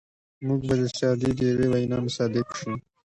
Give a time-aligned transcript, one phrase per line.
[0.47, 2.71] موږ به د سعدي د یوې وینا مصداق شو.